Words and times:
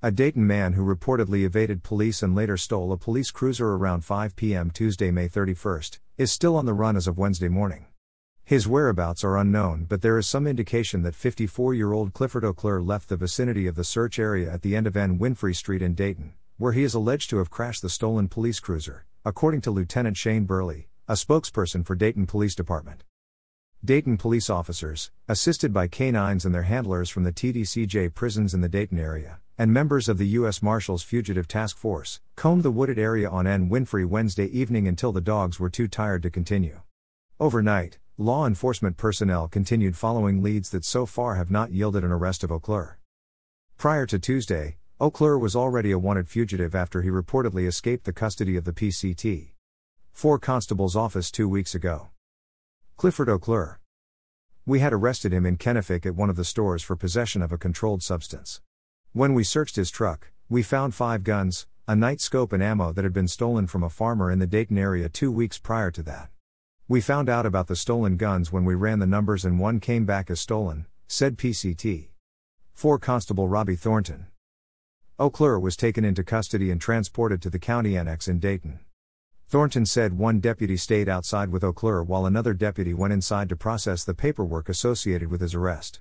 A 0.00 0.12
Dayton 0.12 0.46
man 0.46 0.74
who 0.74 0.84
reportedly 0.84 1.42
evaded 1.42 1.82
police 1.82 2.22
and 2.22 2.32
later 2.32 2.56
stole 2.56 2.92
a 2.92 2.96
police 2.96 3.32
cruiser 3.32 3.74
around 3.74 4.04
5 4.04 4.36
p.m. 4.36 4.70
Tuesday, 4.70 5.10
May 5.10 5.26
31, 5.26 5.80
is 6.16 6.30
still 6.30 6.54
on 6.54 6.66
the 6.66 6.72
run 6.72 6.96
as 6.96 7.08
of 7.08 7.18
Wednesday 7.18 7.48
morning. 7.48 7.86
His 8.44 8.68
whereabouts 8.68 9.24
are 9.24 9.36
unknown, 9.36 9.86
but 9.88 10.00
there 10.00 10.16
is 10.16 10.28
some 10.28 10.46
indication 10.46 11.02
that 11.02 11.16
54 11.16 11.74
year 11.74 11.92
old 11.92 12.12
Clifford 12.12 12.44
Auclair 12.44 12.80
left 12.80 13.08
the 13.08 13.16
vicinity 13.16 13.66
of 13.66 13.74
the 13.74 13.82
search 13.82 14.20
area 14.20 14.48
at 14.48 14.62
the 14.62 14.76
end 14.76 14.86
of 14.86 14.96
N. 14.96 15.18
Winfrey 15.18 15.56
Street 15.56 15.82
in 15.82 15.94
Dayton, 15.94 16.34
where 16.58 16.74
he 16.74 16.84
is 16.84 16.94
alleged 16.94 17.28
to 17.30 17.38
have 17.38 17.50
crashed 17.50 17.82
the 17.82 17.88
stolen 17.88 18.28
police 18.28 18.60
cruiser, 18.60 19.04
according 19.24 19.62
to 19.62 19.72
Lieutenant 19.72 20.16
Shane 20.16 20.44
Burley, 20.44 20.86
a 21.08 21.14
spokesperson 21.14 21.84
for 21.84 21.96
Dayton 21.96 22.26
Police 22.26 22.54
Department. 22.54 23.02
Dayton 23.84 24.16
police 24.16 24.48
officers, 24.48 25.10
assisted 25.26 25.72
by 25.72 25.88
canines 25.88 26.44
and 26.44 26.54
their 26.54 26.62
handlers 26.62 27.10
from 27.10 27.24
the 27.24 27.32
TDCJ 27.32 28.14
prisons 28.14 28.54
in 28.54 28.60
the 28.60 28.68
Dayton 28.68 29.00
area, 29.00 29.40
and 29.58 29.72
members 29.72 30.08
of 30.08 30.18
the 30.18 30.26
U.S. 30.28 30.62
Marshals 30.62 31.02
Fugitive 31.02 31.48
Task 31.48 31.76
Force, 31.76 32.20
combed 32.36 32.62
the 32.62 32.70
wooded 32.70 32.98
area 32.98 33.28
on 33.28 33.44
N. 33.44 33.68
Winfrey 33.68 34.06
Wednesday 34.06 34.46
evening 34.46 34.86
until 34.86 35.10
the 35.10 35.20
dogs 35.20 35.58
were 35.58 35.68
too 35.68 35.88
tired 35.88 36.22
to 36.22 36.30
continue. 36.30 36.80
Overnight, 37.40 37.98
law 38.16 38.46
enforcement 38.46 38.96
personnel 38.96 39.48
continued 39.48 39.96
following 39.96 40.42
leads 40.44 40.70
that 40.70 40.84
so 40.84 41.06
far 41.06 41.34
have 41.34 41.50
not 41.50 41.72
yielded 41.72 42.04
an 42.04 42.12
arrest 42.12 42.44
of 42.44 42.52
Auclair. 42.52 42.98
Prior 43.76 44.06
to 44.06 44.18
Tuesday, 44.20 44.76
Auclair 45.00 45.36
was 45.36 45.56
already 45.56 45.90
a 45.90 45.98
wanted 45.98 46.28
fugitive 46.28 46.76
after 46.76 47.02
he 47.02 47.08
reportedly 47.08 47.66
escaped 47.66 48.04
the 48.04 48.12
custody 48.12 48.56
of 48.56 48.64
the 48.64 48.72
PCT. 48.72 49.50
4 50.12 50.38
Constable's 50.38 50.96
office 50.96 51.32
two 51.32 51.48
weeks 51.48 51.74
ago. 51.74 52.10
Clifford 52.96 53.28
Auclair. 53.28 53.78
We 54.66 54.80
had 54.80 54.92
arrested 54.92 55.32
him 55.32 55.46
in 55.46 55.56
Kenefick 55.56 56.04
at 56.06 56.14
one 56.14 56.30
of 56.30 56.36
the 56.36 56.44
stores 56.44 56.82
for 56.82 56.94
possession 56.94 57.42
of 57.42 57.52
a 57.52 57.58
controlled 57.58 58.02
substance. 58.02 58.60
When 59.14 59.32
we 59.32 59.42
searched 59.42 59.76
his 59.76 59.90
truck, 59.90 60.32
we 60.50 60.62
found 60.62 60.94
five 60.94 61.24
guns, 61.24 61.66
a 61.86 61.96
night 61.96 62.20
scope, 62.20 62.52
and 62.52 62.62
ammo 62.62 62.92
that 62.92 63.04
had 63.04 63.14
been 63.14 63.26
stolen 63.26 63.66
from 63.66 63.82
a 63.82 63.88
farmer 63.88 64.30
in 64.30 64.38
the 64.38 64.46
Dayton 64.46 64.76
area 64.76 65.08
two 65.08 65.32
weeks 65.32 65.58
prior 65.58 65.90
to 65.92 66.02
that. 66.02 66.28
We 66.88 67.00
found 67.00 67.30
out 67.30 67.46
about 67.46 67.68
the 67.68 67.74
stolen 67.74 68.18
guns 68.18 68.52
when 68.52 68.66
we 68.66 68.74
ran 68.74 68.98
the 68.98 69.06
numbers 69.06 69.46
and 69.46 69.58
one 69.58 69.80
came 69.80 70.04
back 70.04 70.30
as 70.30 70.40
stolen, 70.40 70.84
said 71.06 71.38
PCT. 71.38 72.08
4 72.74 72.98
Constable 72.98 73.48
Robbie 73.48 73.76
Thornton. 73.76 74.26
Auclair 75.18 75.58
was 75.58 75.74
taken 75.74 76.04
into 76.04 76.22
custody 76.22 76.70
and 76.70 76.78
transported 76.78 77.40
to 77.40 77.50
the 77.50 77.58
county 77.58 77.96
annex 77.96 78.28
in 78.28 78.38
Dayton. 78.38 78.80
Thornton 79.48 79.86
said 79.86 80.18
one 80.18 80.38
deputy 80.38 80.76
stayed 80.76 81.08
outside 81.08 81.48
with 81.48 81.64
Auclair 81.64 82.02
while 82.02 82.26
another 82.26 82.52
deputy 82.52 82.92
went 82.92 83.14
inside 83.14 83.48
to 83.48 83.56
process 83.56 84.04
the 84.04 84.12
paperwork 84.12 84.68
associated 84.68 85.30
with 85.30 85.40
his 85.40 85.54
arrest. 85.54 86.00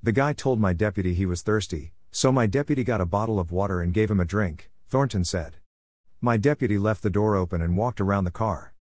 The 0.00 0.12
guy 0.12 0.32
told 0.32 0.60
my 0.60 0.72
deputy 0.72 1.12
he 1.12 1.26
was 1.26 1.42
thirsty, 1.42 1.92
so 2.10 2.32
my 2.32 2.46
deputy 2.46 2.84
got 2.84 3.00
a 3.00 3.06
bottle 3.06 3.38
of 3.38 3.52
water 3.52 3.80
and 3.80 3.94
gave 3.94 4.10
him 4.10 4.20
a 4.20 4.24
drink, 4.24 4.70
Thornton 4.88 5.24
said. 5.24 5.56
My 6.20 6.36
deputy 6.36 6.76
left 6.78 7.02
the 7.02 7.10
door 7.10 7.36
open 7.36 7.62
and 7.62 7.76
walked 7.76 8.00
around 8.00 8.24
the 8.24 8.30
car. 8.30 8.74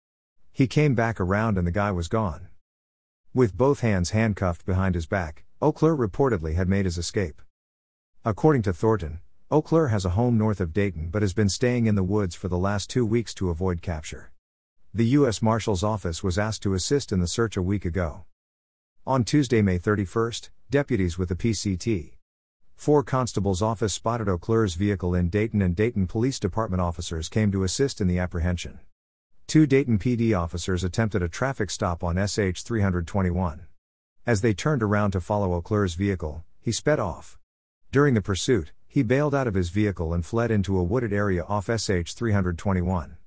He 0.51 0.67
came 0.67 0.95
back 0.95 1.19
around 1.19 1.57
and 1.57 1.65
the 1.65 1.71
guy 1.71 1.91
was 1.91 2.07
gone. 2.07 2.47
With 3.33 3.55
both 3.57 3.81
hands 3.81 4.09
handcuffed 4.09 4.65
behind 4.65 4.95
his 4.95 5.05
back, 5.05 5.45
Auclair 5.61 5.95
reportedly 5.95 6.55
had 6.55 6.67
made 6.67 6.85
his 6.85 6.97
escape. 6.97 7.41
According 8.25 8.63
to 8.63 8.73
Thornton, 8.73 9.19
Auclair 9.51 9.89
has 9.89 10.03
a 10.05 10.11
home 10.11 10.37
north 10.37 10.59
of 10.59 10.73
Dayton 10.73 11.09
but 11.09 11.21
has 11.21 11.33
been 11.33 11.49
staying 11.49 11.85
in 11.85 11.95
the 11.95 12.03
woods 12.03 12.35
for 12.35 12.47
the 12.47 12.57
last 12.57 12.89
two 12.89 13.05
weeks 13.05 13.33
to 13.35 13.49
avoid 13.49 13.81
capture. 13.81 14.31
The 14.93 15.05
U.S. 15.05 15.41
Marshal's 15.41 15.83
Office 15.83 16.23
was 16.23 16.37
asked 16.37 16.63
to 16.63 16.73
assist 16.73 17.11
in 17.11 17.19
the 17.19 17.27
search 17.27 17.55
a 17.55 17.61
week 17.61 17.85
ago. 17.85 18.25
On 19.05 19.23
Tuesday, 19.23 19.61
May 19.61 19.79
31st, 19.79 20.49
deputies 20.69 21.17
with 21.17 21.29
the 21.29 21.35
PCT. 21.35 22.13
4 22.79 23.03
Constable's 23.03 23.61
Office 23.61 23.93
spotted 23.93 24.29
Auclair's 24.29 24.75
vehicle 24.75 25.13
in 25.13 25.27
Dayton 25.27 25.61
and 25.61 25.75
Dayton 25.75 26.07
Police 26.07 26.39
Department 26.39 26.79
officers 26.79 27.27
came 27.27 27.51
to 27.51 27.65
assist 27.65 27.99
in 27.99 28.07
the 28.07 28.19
apprehension. 28.19 28.79
Two 29.47 29.67
Dayton 29.67 29.99
PD 29.99 30.33
officers 30.33 30.81
attempted 30.81 31.21
a 31.21 31.27
traffic 31.27 31.71
stop 31.71 32.05
on 32.05 32.15
SH 32.15 32.61
321. 32.61 33.67
As 34.25 34.39
they 34.39 34.53
turned 34.53 34.81
around 34.81 35.11
to 35.11 35.19
follow 35.19 35.51
Auclair's 35.51 35.95
vehicle, 35.95 36.45
he 36.61 36.71
sped 36.71 37.01
off. 37.01 37.37
During 37.91 38.13
the 38.13 38.21
pursuit, 38.21 38.71
he 38.87 39.03
bailed 39.03 39.35
out 39.35 39.45
of 39.45 39.55
his 39.55 39.71
vehicle 39.71 40.13
and 40.13 40.25
fled 40.25 40.49
into 40.49 40.79
a 40.79 40.83
wooded 40.83 41.11
area 41.11 41.43
off 41.43 41.65
SH 41.65 42.13
321. 42.13 43.17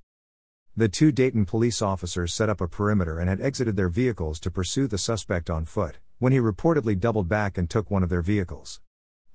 The 0.75 0.89
two 0.89 1.11
Dayton 1.11 1.45
police 1.45 1.79
officers 1.79 2.33
set 2.33 2.49
up 2.49 2.59
a 2.59 2.67
perimeter 2.67 3.19
and 3.19 3.29
had 3.29 3.39
exited 3.39 3.75
their 3.75 3.87
vehicles 3.87 4.39
to 4.39 4.49
pursue 4.49 4.87
the 4.87 4.97
suspect 4.97 5.51
on 5.51 5.65
foot, 5.65 5.99
when 6.17 6.33
he 6.33 6.39
reportedly 6.39 6.99
doubled 6.99 7.29
back 7.29 7.55
and 7.59 7.69
took 7.69 7.91
one 7.91 8.01
of 8.01 8.09
their 8.09 8.23
vehicles. 8.23 8.81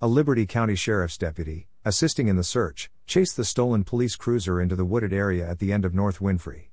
A 0.00 0.06
Liberty 0.06 0.46
County 0.46 0.76
Sheriff's 0.76 1.18
deputy, 1.18 1.66
assisting 1.84 2.28
in 2.28 2.36
the 2.36 2.44
search, 2.44 2.88
chased 3.04 3.36
the 3.36 3.44
stolen 3.44 3.82
police 3.82 4.14
cruiser 4.14 4.60
into 4.60 4.76
the 4.76 4.84
wooded 4.84 5.12
area 5.12 5.44
at 5.44 5.58
the 5.58 5.72
end 5.72 5.84
of 5.84 5.92
North 5.92 6.20
Winfrey. 6.20 6.68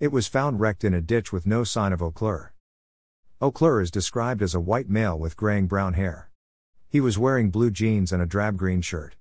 It 0.00 0.10
was 0.10 0.26
found 0.26 0.58
wrecked 0.58 0.82
in 0.82 0.92
a 0.92 1.00
ditch 1.00 1.32
with 1.32 1.46
no 1.46 1.62
sign 1.62 1.92
of 1.92 2.02
Auclair. 2.02 2.54
Auclair 3.40 3.80
is 3.80 3.92
described 3.92 4.42
as 4.42 4.52
a 4.52 4.58
white 4.58 4.88
male 4.88 5.16
with 5.16 5.36
graying 5.36 5.68
brown 5.68 5.94
hair. 5.94 6.28
He 6.88 7.00
was 7.00 7.16
wearing 7.16 7.52
blue 7.52 7.70
jeans 7.70 8.10
and 8.10 8.20
a 8.20 8.26
drab 8.26 8.56
green 8.56 8.80
shirt. 8.80 9.14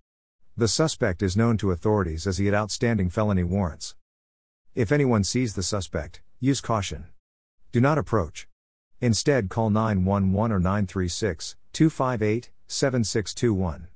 The 0.58 0.68
suspect 0.68 1.22
is 1.22 1.38
known 1.38 1.58
to 1.58 1.70
authorities 1.70 2.26
as 2.26 2.40
he 2.40 2.48
had 2.48 2.56
outstanding 2.56 3.12
felony 3.12 3.44
warrants. 3.44 3.94
If 4.74 4.92
anyone 4.92 5.24
sees 5.24 5.54
the 5.54 5.62
suspect, 5.62 6.24
use 6.40 6.62
caution. 6.62 7.10
Do 7.72 7.80
not 7.80 8.00
approach. 8.00 8.48
Instead, 9.02 9.50
call 9.50 9.70
911 9.70 10.52
or 10.52 10.60
936 10.60 11.56
258 11.74 12.50
7621. 12.68 13.88